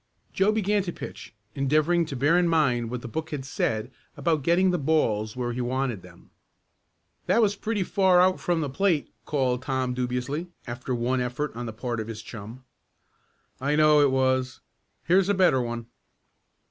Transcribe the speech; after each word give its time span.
Joe 0.33 0.51
began 0.51 0.81
to 0.81 0.91
pitch, 0.91 1.35
endeavoring 1.53 2.07
to 2.07 2.15
bear 2.15 2.35
in 2.35 2.47
mind 2.47 2.89
what 2.89 3.03
the 3.03 3.07
book 3.07 3.29
had 3.29 3.45
said 3.45 3.91
about 4.17 4.41
getting 4.41 4.71
the 4.71 4.79
balls 4.79 5.35
where 5.35 5.53
he 5.53 5.61
wanted 5.61 6.01
them. 6.01 6.31
"That 7.27 7.39
was 7.39 7.55
pretty 7.55 7.83
far 7.83 8.19
out 8.19 8.39
from 8.39 8.61
the 8.61 8.67
plate," 8.71 9.13
called 9.25 9.61
Tom 9.61 9.93
dubiously, 9.93 10.47
after 10.65 10.95
one 10.95 11.21
effort 11.21 11.55
on 11.55 11.67
the 11.67 11.71
part 11.71 11.99
of 11.99 12.07
his 12.07 12.23
chum. 12.23 12.63
"I 13.59 13.75
know 13.75 14.01
it 14.01 14.09
was. 14.09 14.61
Here's 15.03 15.29
a 15.29 15.35
better 15.35 15.61
one." 15.61 15.85